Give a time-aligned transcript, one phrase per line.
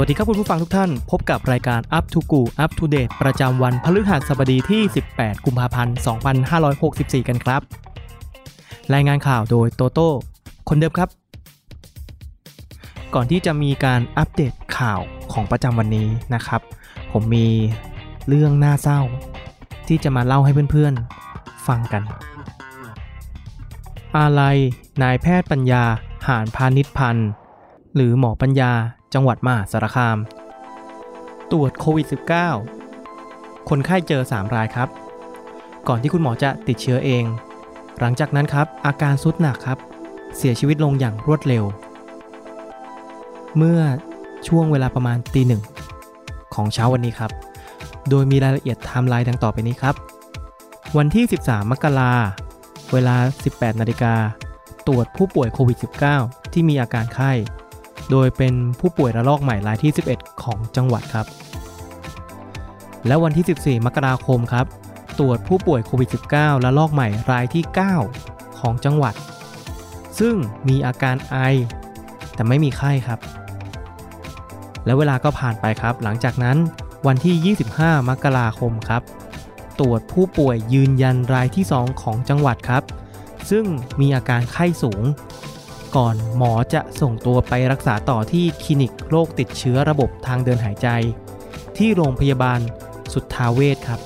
[0.00, 5.96] วัสดีครับคุณผู้ฟังทุกท่าน พบกับรายการ Up to Go Up to Date ประจำวันพฤหัสบดีที่ 18 กุมภาพันธ์
[6.62, 7.60] 2564 กันครับ
[8.94, 10.10] รายงานข่าวโดยโตโต้
[10.68, 11.08] คนเดิมครับ
[13.14, 15.00] ก่อนที่จะมีการอัปเดตข่าว
[15.32, 16.60] ของประจำวันนี้นะครับ
[17.12, 17.46] ผมมี
[18.28, 19.00] เรื่องน่าเศร้า
[19.88, 22.02] ที่จะมาเล่าให้เพื่อนๆ ฟังกัน
[24.18, 24.42] อะไร
[25.02, 25.84] นายแพทย์ปัญญา
[26.28, 27.28] หาญพาณิชย์พันธ์
[27.94, 28.72] หรือหมอปัญญา
[29.14, 30.18] จังหวัดมหาสารคาม
[31.52, 32.06] ตรวจโควิด
[32.88, 34.88] -19 คนไข้เจอ 3 รายครับ
[35.88, 37.24] ก่อนที่คุณหมอจะติดเชื้อเอง
[37.98, 39.78] หลังจากนั้นครับ อาการสุดหนักครับ
[40.36, 41.64] เสียชีวิตลงอย่างรวดเร็ว
[43.56, 43.80] เมื่อ
[44.48, 45.62] ช่วงเวลาประมาณตีหนึ่ง
[46.54, 47.30] ของเช้าวันนี้ครับ
[48.10, 49.94] โดยมีรายละเอียดไทม์ไลน์ดังต่อไปนี้ครับ
[50.96, 52.12] วันที่ 13 มกรา
[52.92, 53.16] เวลา
[53.48, 54.14] 18 นาฬิกา
[54.86, 55.78] ตรวจผู้ป่วยโควิด
[56.14, 57.32] -19 ที่มีอาการไข้
[58.10, 61.26] โดยเป็นผู้ป่วยระลอกใหม่รายที่ 11 ของจังหวัดครับ
[63.06, 64.66] และวันที่ 14 มกราคมครับ
[65.18, 67.64] ตรวจผู้ป่วยโควิด -19 ระลอกใหม่รายที่
[68.10, 69.14] 9 ของจังหวัด
[70.18, 70.34] ซึ่ง
[70.68, 71.36] มีอาการไอ
[72.34, 73.20] แต่ไม่มีไข้ครับ
[74.84, 76.56] และเวลาก็ผ่านไปครับ หลังจากนั้น
[77.06, 79.02] วันที่ 25 มกราคมครับ
[79.80, 82.82] ตรวจผู้ป่วยยืนยันรายที่ 2 ของจังหวัดครับ
[83.50, 83.64] ซึ่ง
[84.00, 85.02] มีอาการไข้สูง
[85.96, 90.88] ก่อนหมอจะส่งตัวไปรักษาต่อที่คลินิกโรคติดเชื้อระบบทางเดินหายใจ
[91.76, 92.60] ที่โรงพยาบาล
[93.12, 94.00] สุทธาเวชครับ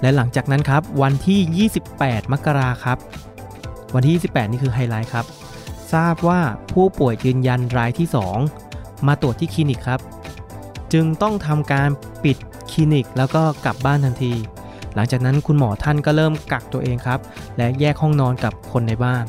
[0.00, 2.98] และหลังจากนั้นครับวันที่ 28 มกราครับ
[3.94, 5.26] วันที่ 28 นี่คือไฮไลท์ครับ
[5.92, 6.40] ทราบว่า
[6.72, 8.08] ผู้ป่วยยืนยันรายที่
[8.56, 10.00] 2 มาตรวจที่คลินิกครับ
[10.92, 11.88] จึงต้องทำการ
[12.24, 12.36] ปิด
[12.70, 14.32] คลินิกแล้วก็กลับบ้านทันที
[14.94, 17.20] หลังจากนั้นคุณหมอท่านก็เริ่มกักตัวเองครับ
[17.56, 19.24] และแยกห้องนอนกับคนในบ้าน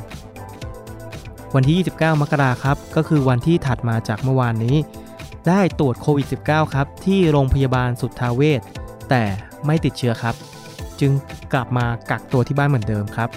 [1.55, 4.77] วันที่ 29 มกราครับ ก็คือวันที่ถัดมาจากเมื่อวานนี้
[5.47, 8.61] ได้ตรวจโควิด -19 ครับ ที่โรงพยาบาลสุทธาเวช
[9.09, 9.23] แต่
[9.65, 10.35] ไม่ติดเชื้อครับ
[10.99, 11.11] จึง
[11.53, 13.29] กลับมากักตัวที่บ้านเหมือนเดิมครับ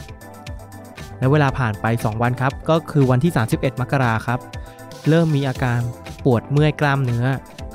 [1.19, 4.41] และเวลาผ่านไป 2 วันครับ ก็คือวันที่ 31 มกราครับ
[5.09, 5.81] เริ่มมีอาการ
[6.25, 7.25] ปวดเมื่อยกล้ามเนื้อ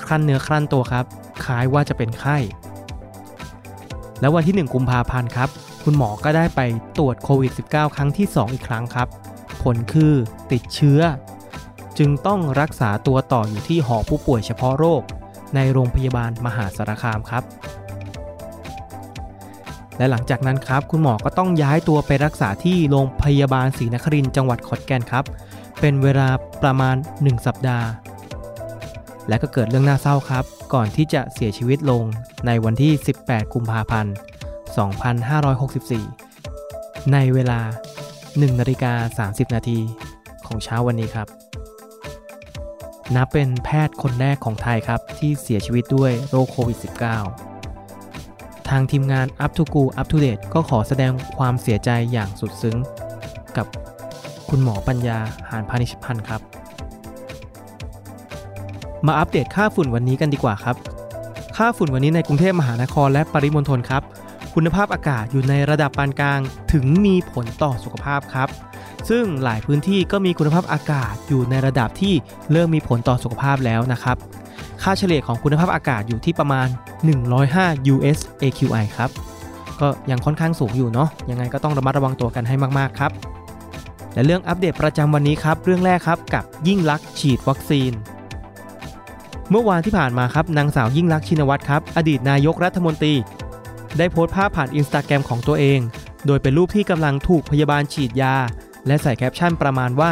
[0.06, 1.06] คลั่นเนื้อคลั่นตัวครับ
[1.44, 2.38] คล้ายว่าจะเป็นไข้
[4.19, 5.50] แล้ววันที่ 1 กุมภาพันธ์ครับ
[5.84, 6.62] คุณหมอก็ได้ไป
[6.98, 9.08] ตรวจโควิด -19 ครั้งที่ 2 อีกครั้งครับ
[9.64, 10.14] ผลคือ
[10.52, 11.02] ติดเชื้อ
[11.98, 15.02] จึงต้องรักษาตัวต่ออยู่ที่หอผู้ป่วยเฉพาะโรค
[15.56, 17.44] ในโรงพยาบาลมหาสารคามครับ
[19.98, 25.26] และหลังจากนั้นครับ คุณหมอก็ต้องย้ายตัวไปรักษาที่โรงพยาบาลศรีนครินทร์จังหวัดขอนแก่นครับ
[25.80, 26.30] เป็นเวลา
[26.64, 27.88] ประมาณ 1 สัปดาห์
[29.28, 32.04] และก็เกิดเรื่องน่าเศร้าครับ ก่อนที่จะเสียชีวิตลง
[32.46, 32.92] ในวันที่
[33.24, 34.14] 18 กุมภาพันธ์
[34.74, 37.60] 2564 ในเวลา
[38.10, 39.80] 1นาฬิกา30 นาที
[40.48, 41.28] ของเช้าวันนี้ครับ
[43.16, 46.78] นับเป็นแพทย์คนแรกของไทยครับ ที่เสียชีวิตด้วยโรคโควิด
[47.58, 52.78] -19 ทางทีมงาน Up to Go Up to Date ก็ขอแสดงความเสียใจอย่างสุดซึ้ง
[53.58, 53.68] กับ
[54.50, 55.18] คุณหมอปัญญา
[55.50, 56.42] หานพานิชพันธ์ครับ
[59.06, 60.76] มาอัปเดตค่าฝุ่นวันนี้กันดีกว่าครับ
[61.58, 64.04] ค่าฝุ่นวันนี้ในกรุงเทพมหานครและปริมณฑลครับ
[64.58, 66.40] คุณภาพอากาศอยู่ในระดับปานกลาง
[66.74, 68.50] ถึงมีผลต่อสุขภาพครับ
[69.09, 72.14] ซึ่งหลายพื้นที่ก็มีคุณภาพอากาศอยู่ในระดับที่
[72.52, 74.18] เริ่มมีผลต่อสุขภาพแล้วนะครับ
[74.84, 76.68] ค่าเฉลี่ยของคุณภาพอากาศอยู่ที่ประมาณ
[77.30, 79.09] 105 US AQI ครับ
[79.80, 83.12] ก็ยังค่อนข้างสูงอยู่เนาะ ยังไงก็ต้องระมัดระวังตัวกันให้มาก ๆ ครับ
[84.13, 87.92] และเรื่องอัปเดตประจำวันนี้ครับ เรื่องแรกครับกับยิ่งลักษณ์ฉีดวัคซีน
[89.50, 93.13] เมื่อวานที่ผ่านมาครับนางสาวยิ่งลักษณ์ชินวัตรครับ อดีตนายกรัฐมนตรี
[93.98, 95.80] ได้โพสต์ภาพผ่านอินสตาแกรมของตัวเอง
[96.25, 98.36] โดยเป็นรูปที่กำลังถูกพยาบาลฉีดยา
[98.88, 100.12] และใส่แคปชั่นประมาณว่า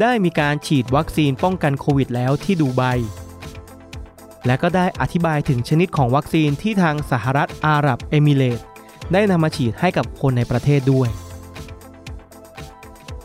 [0.00, 2.82] ได้มีการฉีดวัคซีนป้องกันโควิดแล้วที่ดูไบ
[4.46, 8.64] และก็ได้อธิบายถึงชนิดของวัคซีนที่ทางสหรัฐอาหรับเอมิเรตส์
[9.12, 11.08] ได้นำมาฉีดให้กับคนในประเทศด้วย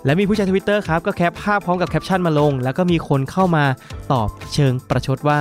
[0.06, 3.66] และมีผู้ใช้ทวิตเตอร์ครับ ก็ cap ภาพพร้อมกับแคปชั่นมาลง แล้วก็มีคนเข้ามา
[4.12, 5.40] ตอบเชิงประชดว่า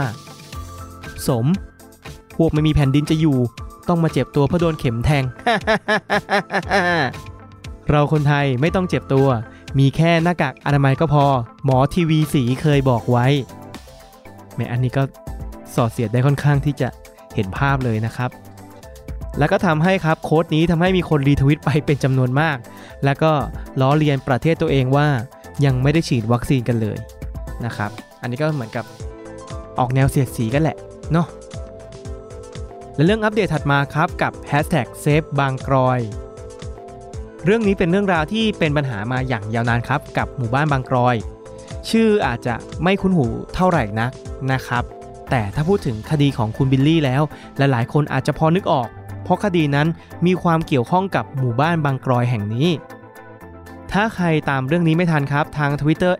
[1.29, 1.47] สม
[2.37, 3.38] พวกไม่มีแผ่นดินจะอยู่
[3.88, 5.25] ต้องมาเจ็บตัวเพราะโดนเข็มแทง
[7.90, 9.29] เราคนไทยไม่ต้องเจ็บตัว
[9.79, 11.25] มีแค่หน้ากากอนามัยก็พอ
[11.64, 13.26] หมอทีวีสีเคยบอกไว้
[14.55, 15.02] แหมอันนี้ก็
[15.75, 16.88] สอดเสียดได้ค่อนข้างที่จะ
[17.34, 18.31] เห็นภาพเลยนะครับ
[19.38, 22.56] แล้วก็ทำให้ครับโค้ดนี้ทำให้มีคนรีทวิตไปเป็นจำนวนมาก
[23.05, 23.32] แล้วก็
[23.81, 25.08] ล้อเลียนประเทศตัวเองว่า
[25.64, 26.99] ยังไม่ได้ฉีดวัคซีนกันเลย
[27.64, 27.90] นะครับ
[28.20, 28.85] อันนี้ก็เหมือนกับ
[29.78, 30.76] ออกแนวเสียดสีกันแหละ
[31.12, 31.26] เนาะ
[33.02, 36.00] และเรื่องอัปเดตถัดมาครับกับ Hashtag Save บางกรอย
[37.44, 41.16] เรื่องนี้เป็นเรื่องราวที่เป็นปัญหามาอย่างยาวนานครับกับหมู่บ้านบางกรอย
[41.90, 44.10] ชื่ออาจจะไม่คุ้นหูเท่าไหร่นัก
[44.52, 44.84] นะครับ
[45.31, 47.22] แต่ถ้าพูดถึงคดีของคุณบิลลี่แล้ว
[47.56, 48.88] หลายๆ คนอาจจะพอนึกออก
[49.25, 49.88] เพราะคดีนั้น
[50.26, 52.69] มีความเกี่ยวข้องกับหมู่บ้านบางกรอยแห่งนี้
[53.93, 56.12] ถ้าใครตามเรื่องนี้ไม่ทันครับ ทาง Twitter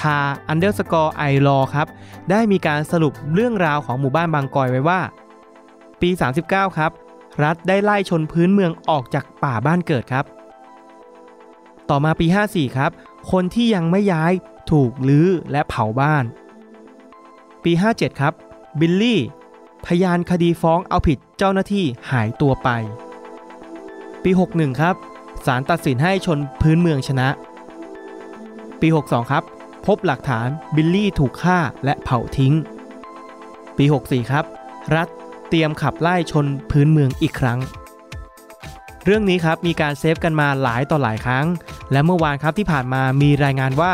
[0.00, 0.18] t a
[0.52, 1.86] underscore i l a w ครับ
[2.30, 5.00] ได้มีการสรุปเรื่องราวของหมู่บ้านบางกรอยไว้ว่า
[6.00, 6.10] ปี
[6.44, 6.92] 39 ครับ
[7.44, 10.24] รัฐได้ไล่ชนพื้นเมืองออกจากป่าบ้านเกิดครับ
[11.90, 12.90] ต่อมาปี 54 ครับ
[13.30, 14.32] คนที่ยังไม่ย้าย
[14.70, 16.24] ถูกลื้อและเผาบ้าน
[17.64, 18.32] ปี 57 ครับ
[18.80, 19.20] บิลลี่
[19.86, 22.68] พยานคดีฟ้องเอาผิดเจ้าหน้าที่หายตัวไป
[24.22, 24.94] ปี 61 ครับ
[25.46, 27.28] ศาลตัดสินให้ชนพื้นเมืองชนะ
[28.80, 29.44] ปี 62 ครับ
[29.86, 32.54] พบหลักฐานบิลลี่ถูกฆ่าและเผาทิ้ง
[33.78, 34.44] ปี 64 ครับ
[34.96, 35.08] รัฐ
[35.50, 37.58] เตรียมขับไล่ชนพื้นเมืองอีกครั้ง
[39.04, 41.46] เรื่องนี้ครับมีการ save กันมาหลายต่อหลายครั้ง
[41.92, 43.92] และเมื่อวานครับที่ผ่านมามีรายงานว่า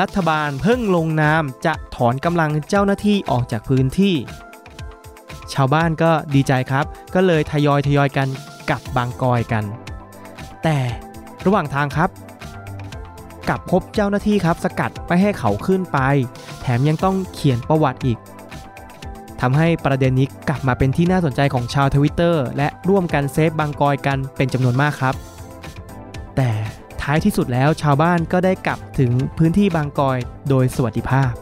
[0.00, 4.14] รัฐบาลเพิ่งลงนามจะถอนกำลังเจ้าหน้าที่ออกจากพื้นที่
[5.52, 6.84] ชาวบ้านก็ดีใจครับ
[7.14, 8.28] ก็เลยทยอยทยอยกัน
[8.70, 9.64] กลับบางกลอยกัน
[10.62, 10.78] แต่
[11.46, 12.10] ระหว่างทางครับ
[13.48, 15.98] กลับพบเจ้าหน้าที่ครับสกัดไม่ให้เขาขึ้นไป
[16.60, 18.18] แถมยังต้องเขียนประวัติอีก
[19.40, 25.14] ทำให้ประเด็นนี้กลับมาเป็นที่น่าสนใจของชาวทวิตเตอร์และร่วมกันเซฟบางกอยกันเป็นจำนวนมากครับ
[26.36, 26.50] แต่
[27.02, 30.18] ท้ายที่สุดแล้วชาวบ้านก็ได้กลับถึงพื้นที่บางกอย
[30.48, 31.32] โดยสวัสดิภาพ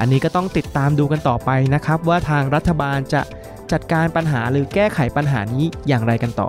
[0.00, 3.22] อันนี้ก็ต้องติดตามดูกันต่อไปนะครับ ว่าทางรัฐบาลจะ
[3.72, 6.48] จัดการปัญหาหรือแก้ไขปัญหานี้อย่างไรกันต่อ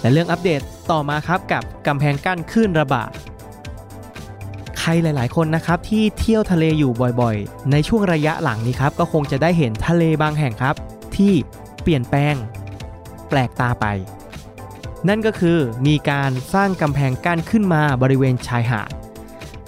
[0.00, 3.10] และเรื่องอัปเดตต่อมาครับกับกำแพงกั้นคลื่นระบาด
[4.90, 10.74] ใครหลาย ๆ คนนะครับที่เที่ยวทะเลอยู่บ่อยๆ ในช่วงระยะหลังนี้ครับก็คงจะได้เห็นทะเลบางแห่งครับ
[11.16, 11.32] ที่
[11.82, 12.34] เปลี่ยนแปลง
[13.28, 13.86] แปลกตาไป
[15.08, 18.90] นั่นก็คือมีการสร้างกำแพงกั้นขึ้นมาบริเวณชายหาด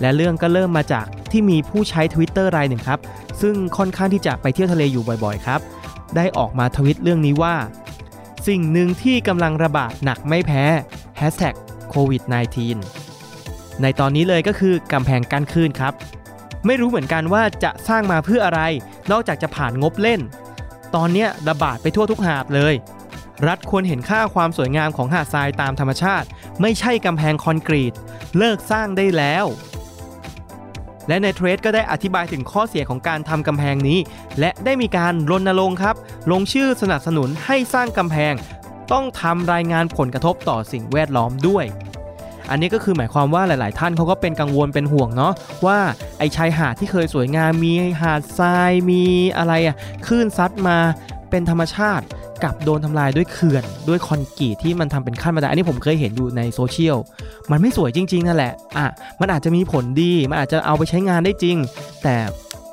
[0.00, 3.00] และเรื่องก็เริ่มมาจากที่มีผู้ใช้ Twitter รายหนึ่งครับ
[3.40, 5.61] ซึ่งค่อนข้างที่จะไปเที่ยวทะเลอยู่บ่อยๆ ครับ
[6.16, 7.55] ได้ออกมาทวิตเรื่องนี้ว่า
[8.49, 10.64] สิ่งหนึ่งที่กำลังระบาดหนักไม่แพ้
[11.20, 11.55] Hashtag
[11.93, 12.23] COVID
[12.69, 13.00] 19
[13.82, 15.93] ในตอนนี้เลยก็คือกำแพงกั้นคลื่นครับ
[16.67, 18.61] ไม่รู้เหมือนกันว่าจะสร้างมาเพื่ออะไร
[19.11, 20.20] นอกจากจะผ่านงบเล่น
[20.94, 22.75] ตอนนี้ระบาดไปทั่วทุกหาดเลย
[23.46, 26.26] รัฐควรเห็นค่าความสวยงามของหาดทรายตามธรรมชาติ
[26.61, 27.94] ไม่ใช่กำแพงคอนกรีต
[28.38, 29.46] เลิกสร้างได้แล้ว
[31.08, 33.99] และในเทรดก็ได้อธิบายถึงข้อเสียของการทำกำแพงนี้
[34.40, 35.96] และได้มีการรณรงค์ครับ
[36.31, 38.34] ลงชื่อสนับสนุนให้สร้างกำแพง
[38.93, 41.64] ต้องทำรายงานผลกระทบต่อสิ่งแวดล้อมด้วย
[42.50, 45.32] อันนี้ก็คือหมายความว่าหลาย ๆ ท่านเขาก็เป็นกังวลเป็นห่วงเนาะ
[45.67, 45.79] ว่า
[46.19, 49.02] ไอชายหาดที่เคยสวยงามมีหาดทรายมี
[49.38, 49.76] อะไรอะ
[50.06, 50.79] คลื่นซัดมา
[51.31, 52.05] เป็นธรรมชาติ
[52.44, 56.97] กับโดนทำลายด้วยเขื่อนด้วยคอนกรีตที่มันทำเป็นขั้นบันไดอันนี้ผมเคยเห็นอยู่ในโซเชียล
[57.50, 58.87] มันไม่สวยจริง ๆ นั่นแหละอะ
[59.20, 61.56] มันอาจจะมีผลดีมันอาจจะเอาไปใช้งานได้จริง
[62.02, 62.17] แต่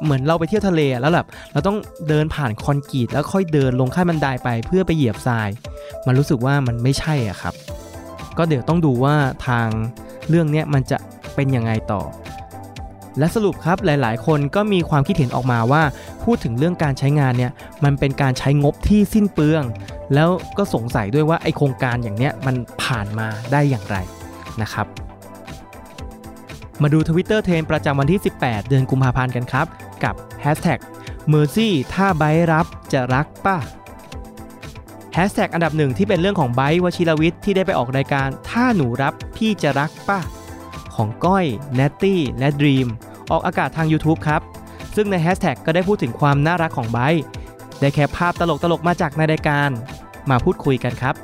[0.03, 1.77] เหมือนเราไปเที่ยวทะเลแล้วแบบเราต้อง
[2.09, 5.49] เดินผ่านคอนกรีตแล้วค่อยเดินลงขั้นบันไดไปเพื่อไปเหยียบทราย
[6.07, 7.53] มันรู้สึกว่ามันไม่ใช่อะครับ
[8.37, 9.15] ก็เดี๋ยวต้องดูว่า
[9.47, 9.67] ทาง
[10.29, 10.97] เรื่องนี้มันจะ
[11.35, 12.01] เป็นยังไงต่อ
[13.19, 15.83] และสรุปครับหลาย ๆ คนก็มีความคิดเห็นออกมาว่า
[16.23, 17.51] พูดถึงเรื่องการใช้งานเนี่ย
[17.83, 19.63] มันเป็นการใช้งบที่สิ้นเปลือง
[20.13, 23.97] แล้วก็สงสัยด้วยว่าไอโครงการอย่างเนี้ยมันผ่านมาได้อย่างไร
[24.61, 24.87] นะครับ
[26.81, 29.65] มาดูทวิตเตอร์เทรนประจำวันที่ 18 เดือนกุมภาพันธ์กันครับ
[30.03, 30.79] กับ Hashtag
[31.31, 33.57] Mercy ถ้าไบรับจะรักป่ะ
[35.17, 40.19] ฮชแท็กอันดับหนึ่งที่เป็นเรื่องของไบร์ทวชิรวิชญ์ที่ได้ไปออกรายการ ถ้าหนูรับพี่จะรักป่ะ
[40.95, 42.87] ของก้อยนตตี้และดรีม
[43.31, 44.41] ออกอากาศทาง YouTube ครับ
[44.95, 46.99] ซึ่งในแฮชแท็กก็ได้พูดถึงความน่ารักของไบร์ท
[47.79, 49.69] ได้ cap ภาพตลกๆมาจากในรายการ
[50.29, 51.15] มาพูดคุยกันครับ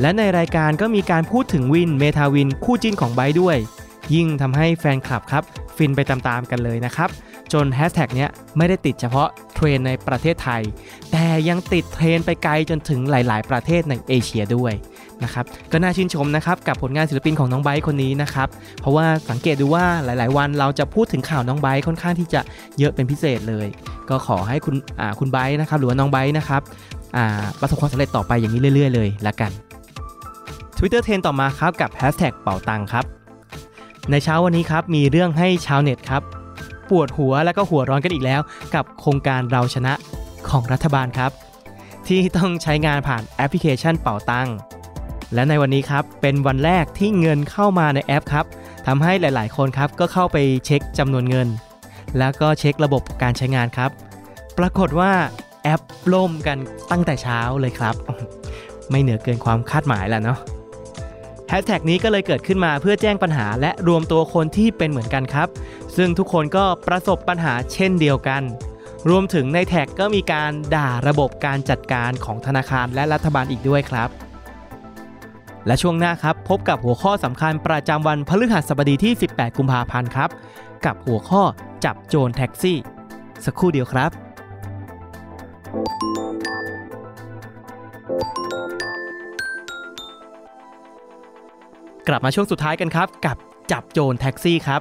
[0.00, 3.56] และในรายการก็มีการพูดถึงวินเมธวินคู่จิ้นของไบร์ทด้วย
[4.14, 5.42] ยิ่งทำให้แฟนคลับครับ
[5.76, 7.10] ฟินไปตามๆกันเลยนะครับ
[7.52, 10.62] จนแฮชแท็กเนี้ยไม่ได้ติดเฉพาะเทรนในประเทศไทย
[11.12, 14.72] แต่ยังติดเทรนไปไกลจนถึงหลาย ๆ ประเทศในเอเชียด้วย
[15.24, 18.48] นะครับก็น่าชื่นชมนะครับกับผลงานศิลปินของน้องไบร์ทคนนี้นะครับ
[18.80, 22.40] เพราะว่าสังเกตดูว่าหลาย ๆ วันเราจะพูดถึงข่าวน้องไบร์ทค่อนข้างที่จะ
[22.78, 23.66] เยอะเป็นพิเศษเลย
[24.10, 26.62] ก็ขอให้คุณอ่าคุณไบร์ทนะครับหรือว่าน้องไบร์ทนะครับ
[27.16, 29.50] อ่าประสบความสำเร็จต่อไปอย่างนี้เรื่อย ๆ เลยละกัน
[30.76, 33.04] Twitter trend ต่อมาครับกับแฮชแท็กเป๋าตังครับ
[34.10, 36.22] ในเช้าวันนี้ครับมีเรื่องให้ชาวเน็ตครับ
[36.90, 38.40] ปวดหัวแล้วก็หัวร้อนกันอีกแล้ว
[38.74, 39.92] กับโครงการเราชนะ
[40.48, 41.30] ของรัฐบาลครับ
[42.06, 44.56] ที่ต้องใช้งานผ่านแอปพลิเคชันเป๋าตัง
[45.34, 48.46] และในวันนี้ครับเป็นวันแรกที่เงินเข้ามาในแอปครับ
[48.86, 51.48] ทำให้หลาย ๆ คนครับก็เข้าไปเช็คจำนวนเงิน
[52.18, 53.90] แล้วก็เช็คระบบการใช้งานครับ
[54.58, 55.12] ปรากฏว่า
[55.62, 55.80] แอป
[56.12, 56.58] ล่มกัน
[56.90, 57.94] ตั้งแต่เช้าเลยครับ
[58.90, 60.38] ไม่เหนือเกินความคาดหมายแล้วเนาะ
[61.52, 65.48] แฮชแท็กนี้ก็เลยเกิดขึ้นมาเพื่อแจ้งปัญหาและรวมตัวคนที่เป็นเหมือนกันครับ
[65.96, 68.42] ซึ่งทุกคนก็ประสบปัญหาเช่นเดียวกัน
[69.08, 74.08] รวมถึงในแท็กก็มีการด่าระบบการจัดการของธนาคารและรัฐบาลอีกด้วยครับ
[75.66, 80.30] และช่วงหน้าครับ พบกับหัวข้อสำคัญประจำวันพฤหัสบดีที่ 18 กุมภาพันธ์ครับ
[80.86, 81.42] กับหัวข้อ
[81.84, 82.78] จับโจรแท็กซี่
[83.44, 84.29] สักครู่เดียวครับ
[92.10, 93.36] กลับมาช่วงสุดท้ายกันครับ กับ
[93.72, 94.80] จับโจรแท็กซี่ครับ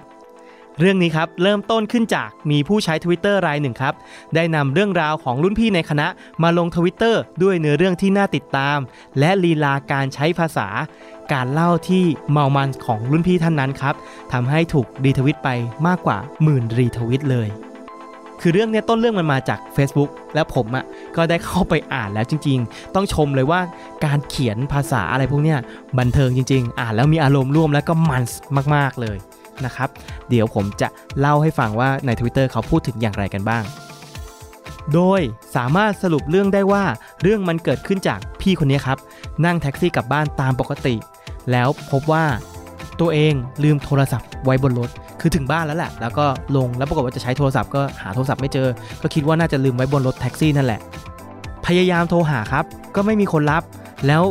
[0.80, 3.94] เรื่องนี้ครับเริ่มต้นขึ้นจากมีผู้ใช้ Twitter รายหนึ่งครับ
[4.36, 6.08] ได้นำเรื่องราวของรุ่นพี่ในคณะ
[6.44, 8.78] มาลง Twitter ด้วยเนื้อเรื่องที่น่าติดตาม
[9.20, 10.68] และลีลาการใช้ภาษา
[11.34, 13.96] การเล่าที่เมามันของรุ่นพี่ท่านนั้นครับ
[14.34, 15.50] ทำให้ถูกรีทวิตไป
[15.88, 17.50] มากกว่าหมื่นรีทวิตเลย
[18.42, 23.62] คือเรื่องเนี้ยต้นเรื่องมันมาจาก Facebook และผมอะ่ะก็ได้เข้าไปอ่านแล้วจริง ๆ ต้องชมเลยว่า
[24.06, 25.60] การเขียนภาษาอะไรพวกเนี้ย
[26.00, 28.24] บันเทิงจริง ๆ อ่านแล้วมีอารมณ์ร่วมแล้วก็มัน
[28.76, 29.18] มาก ๆ เลย
[29.66, 29.90] นะครับ
[30.30, 30.88] เดี๋ยวผมจะ
[31.20, 33.64] เล่าให้ฟังว่าใน Twitter เขาพูดถึงอย่างไรกันบ้าง
[34.94, 35.22] โดย
[35.56, 36.84] สามารถสรุปเรื่องได้ว่า
[37.22, 38.98] เรื่องมันเกิดขึ้นจากพี่คนนี้ครับ
[39.46, 40.96] นั่งแท็กซี่กลับบ้านตามปกติ
[41.52, 42.26] แล้วพบว่า
[43.00, 44.90] ตัวเองลืมโทรศัพท์ไว้บนรถ
[45.22, 46.26] คือถึงบ้านแล้วแหละ แล้วก็
[46.58, 48.68] ลงแล้วปรากฏว่าจะใช้โทรศัพท์ก็หาโทรศัพท์ไม่เจอ
[49.02, 50.82] ก็คิดว่าน่าจะลืมไว้บนรถแท็กซี่นั่นแหละ
[51.66, 53.64] พยายามโทรหาครับ ก็ไม่มีคนรับ
[54.08, 54.24] แล้ว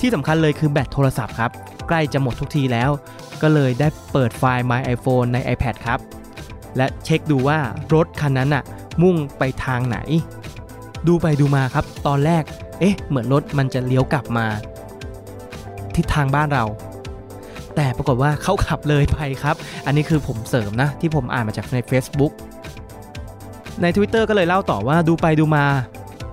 [0.00, 1.50] ที่สำคัญเลยคือแบตโทรศัพท์ครับ
[1.88, 2.90] ใกล้จะหมดทุกทีแล้ว
[3.42, 5.98] ก็เลยได้เปิดไฟล์ My iPhone ใน iPad ครับ
[6.76, 7.58] และเช็คดูว่า
[7.94, 8.64] รถคันนั้นน่ะ
[9.02, 9.98] มุ่งไปทางไหน
[11.06, 12.42] ดูไปดูมาครับ ตอนแรก
[12.80, 14.46] เอ๊ะ เหมือนรถมันจะเลี้ยวกลับมา
[15.96, 16.64] ทิศทางบ้านเรา
[17.76, 19.56] แต่ปรากฏว่าเขาขับเลยไปครับ
[19.86, 22.32] อันนี้คือผมเสริมนะ ที่ผมอ่านมาจากใน Facebook
[23.82, 25.64] ใน Twitter ก็เลยเล่าต่อว่าดูไปดูมา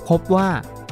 [0.10, 0.48] พบว่า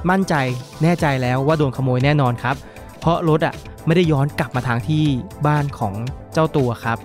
[0.09, 0.35] มั่นใจ
[0.83, 2.55] แน่ใจแล้วว่าโดนขโมยแน่นอนครับ
[2.99, 3.55] เพราะรถอะ
[3.85, 5.03] ไม่ได้ย้อนกลับมาทางที่
[5.47, 5.93] บ้านของ
[6.33, 6.97] เจ้าตัวครับ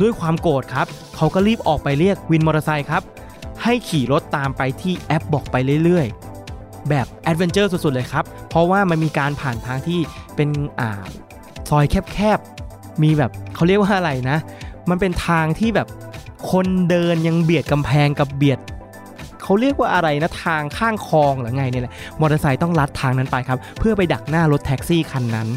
[0.00, 3.02] ด้วยความโกรธครับ เขาก็รีบออกไปเรียกวินมอเตอร์ไซค์ครับ
[3.62, 10.00] ให้ขี่รถตามไปที่แอปบอกไปเรื่อยๆ แบบ adventure สุดๆเลยครับ เพราะว่ามันมีการผ่านทางที่
[10.36, 10.48] เป็น
[10.80, 11.02] อ่า
[11.70, 12.40] ซอยแคบ
[13.02, 14.38] มีแบบเขาเรียกว่าอะไรนะ
[14.90, 15.88] มันเป็นทางที่แบบ
[16.50, 18.58] คนเดินยังเบียดกำแพงกับเบียด
[19.42, 25.48] เขาเรียกว่าอะไรนะทางข้างคลองหรือไงเนี่ยแหละมอเตอร์ไซค์ต้องลัดทางนั้นไปครับ เพื่อไปดักหน้ารถแท็กซี่คันนั้น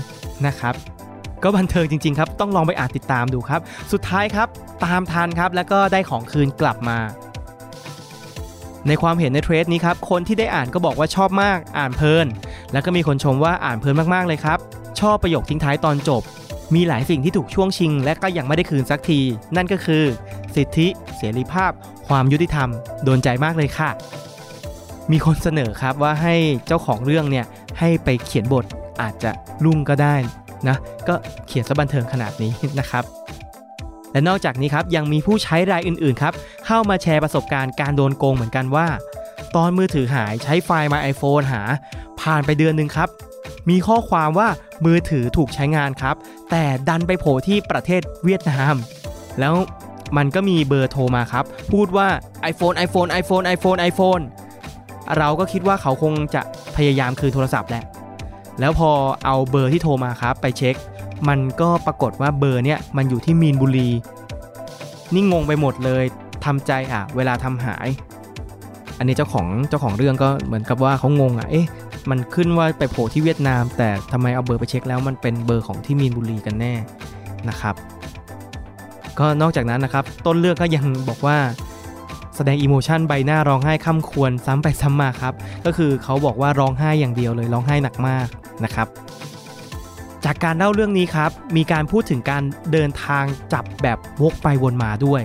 [0.48, 0.74] นะครับ
[1.44, 4.48] ก็บันเทิงจริง ๆ ครับ ต้องลองไปอ่านติดตามดูครับ สุดท้ายครับ
[4.86, 6.98] ตามทันครับ แล้วก็ได้ของคืนกลับมา
[8.88, 12.28] ในความเห็นในเทรดนี้ครับ คนที่ได้อ่านก็บอกว่าชอบมาก อ่านเพลิน
[12.72, 14.60] แล้วก็มีคนชมว่าอ่านเพลินมากๆเลยครับ
[15.00, 16.22] ชอบประโยคทิ้งท้ายตอนจบ
[16.76, 19.20] มีหลายสิ่งที่ถูกช่วงชิง และก็ยังไม่ได้คืนสักที
[19.56, 20.04] นั่นก็คือ
[20.56, 20.88] สิทธิ
[21.18, 21.72] เสรีภาพ
[22.08, 22.70] ความยุติธรรม
[23.04, 23.90] โดนใจมากเลยค่ะ
[25.12, 26.36] มีคนเสนอครับว่าให้
[26.68, 27.46] เจ้าของเรื่องเนี่ย
[27.80, 28.66] ให้ไปเขียนบท
[29.02, 29.32] อาจจะ
[29.66, 30.16] รุ่งก็ได้
[30.68, 31.16] นะก็
[31.48, 33.04] เขียนซะบันเทิงขนาดนี้นะครับ
[34.12, 36.34] และนอกจากนี้ครับยังมีผู้ใช้รายอื่นๆครับ
[36.66, 38.88] เข้ามาแชร์ประสบการณ์การโดนโกงเหมือนกันว่า
[39.56, 41.62] ตอนมือถือหายใช้ไฟล์มา iPhone หา
[42.22, 43.10] ผ่านไปเดือนหนึ่งครับ
[43.70, 44.48] มีข้อความว่า
[44.86, 46.16] มือถือถูกใช้งานครับ
[46.52, 48.76] แต่ดันไปโผล่ที่ประเทศเวียดนาม
[49.40, 49.54] แล้ว
[50.18, 52.08] มันก็มีเบอร์โทรมาครับ พูดว่า
[52.52, 54.24] iPhone iPhone iPhone iPhone iPhone
[55.18, 56.42] เราก็คิดว่าเขาคงจะ
[56.76, 57.84] พยายามคืนโทรศัพท์แหละ
[58.60, 58.92] แล้วพอ
[59.26, 60.76] เอาเบอร์ที่โทรมาครับไปเช็ค
[61.30, 63.90] มันก็ปรากฏว่าเบอร์เนี่ยมันอยู่ที่มีนบุรี
[65.14, 66.04] นี่งงไปหมดเลย
[66.46, 67.88] ทำใจอะ เวลาทำหาย
[68.98, 71.68] อันนี้เจ้าของเจ้าของเรื่องก็เหมือนกับว่าเขางงอะ เอ๊ะ
[72.10, 76.74] มันขึ้นว่าไปโผล่ที่เวียดนาม แต่ทำไมเอาเบอร์ไปเช็คแล้วมันเป็นเบอร์ของที่มีนบุรีกันแน่
[77.50, 77.76] นะครับ
[79.20, 81.38] ก็นอกจากนั้นนะครับ ต้นเรื่องก็ยังบอกว่า
[82.36, 85.34] แสดงอิโมชันใบหน้าร้องไห้ค่ำควรซ้ำไปซ้ำมาครับ
[85.66, 88.28] ก็คือเขาบอกว่าร้องไห้อย่างเดียวเลยร้องไห้หนักมาก
[88.64, 88.88] นะครับ
[90.26, 95.22] จากการเล่าเรื่องนี้ครับ มีการพูดถึงการเดินทางจับแบบวกไปวนมาด้วย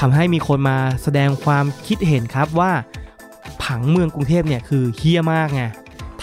[0.00, 2.70] ทำให้มีคนมาแสดงความคิดเห็นครับว่า
[3.62, 5.62] ผังเมืองกรุงเทพเนี่ยคือเฮี้ยมากไง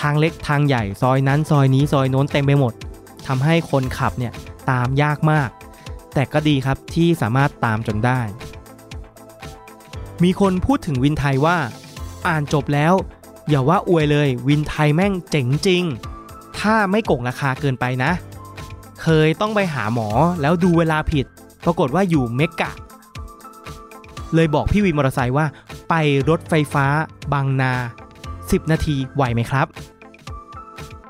[0.08, 2.74] างเล็กทางใหญ่ซอยนั้นซอยนี้ซอยโน้นเต็มไปหมด
[3.28, 4.34] ทำให้คนขับเนี่ย
[4.70, 5.50] ตามยากมาก
[6.14, 8.20] แต่ก็ดีครับที่สามารถตามจนได้
[10.24, 11.58] มีคนพูดถึงวินไทยว่า
[12.28, 12.94] อ่านจบแล้ว
[13.50, 15.84] อย่าว่าอวยเลย วินไทยแม่งเจ๋งจริง
[16.60, 18.12] ถ้าไม่โกงราคาเกินไปนะ
[19.02, 20.10] เคยต้องไปหาหมอ
[20.42, 21.26] แล้วดูเวลาผิด
[21.66, 22.72] ปรากฏว่าอยู่เมกะ
[24.36, 25.46] เลยบอกพี่วินมอเตอร์ไซค์ว่า
[25.90, 25.94] ไป
[26.30, 26.86] รถไฟฟ้า
[27.34, 27.74] บางนา
[28.24, 29.68] 10 นาทีไหวไหมครับ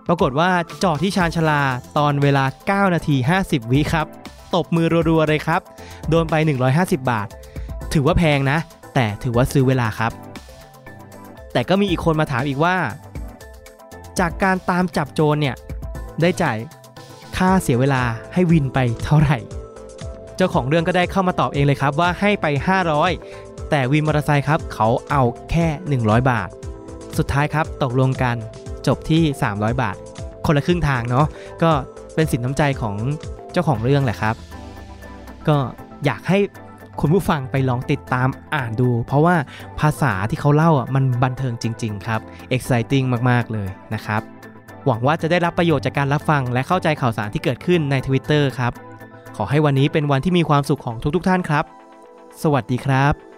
[0.07, 0.49] ปรากฏว่า
[0.83, 1.61] จอดที่ชานชาลา
[1.97, 4.07] ตอนเวลา 9 นาที 50 วิครับ
[4.55, 5.61] ตบมือรัวๆเลยครับ
[6.09, 6.35] โดนไป
[6.71, 7.27] 150 บาท
[7.93, 8.57] ถือว่าแพงนะ
[8.93, 10.11] แต่ถือว่าซื้อเวลาครับ
[11.53, 12.75] แต่ก็มีอีกคนมาถามอีกว่า
[14.19, 15.55] จากการตามจับโจรเนี่ย
[16.21, 16.57] ได้จ่าย
[17.37, 19.37] ค่าเสียเวลาให้วินไปเท่าไหร่
[20.35, 22.45] เจ้าของเรื่องก็ได้เข้ามาตอบเองเลยครับว่าให้ไป
[23.07, 25.67] 500 แต่วินมอเตอร์ไซค์ครับเขาเอาแค่
[26.01, 26.49] 100 บาท
[27.17, 28.35] สุดท้ายครับตกลงกัน
[28.87, 29.95] จบที่ 300 บาท
[30.45, 31.25] คนละครึ่งทางเนาะ
[31.63, 31.71] ก็
[32.15, 32.95] เป็นสินน้ำใจของ
[33.51, 34.35] เจ้าของเรื่องแหละครับ
[35.47, 35.57] ก็
[36.05, 36.39] อยากให้
[37.01, 39.35] คุณผู้ฟังไปลองติดตามอ่านดู เพราะว่า
[39.79, 42.21] ภาษาที่เขาเล่าอะมันบันเทิงจริง ๆ ครับ
[42.55, 44.21] exciting มาก ๆ เลยนะครับ
[44.85, 48.73] หวังว่าจะได้รับประโยชน์จากการรับฟัง และเข้าใจข่าวสารที่เกิดขึ้นใน Twitter ครับ
[49.37, 51.65] ขอให้วันนี้เป็นวันที่มีความสุขของทุก ๆ ท่านครับ
[52.43, 53.34] สวัสดีครับ